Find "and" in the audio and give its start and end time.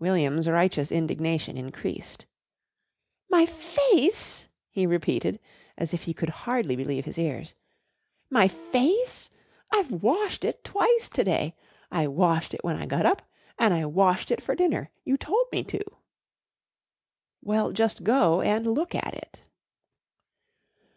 18.40-18.66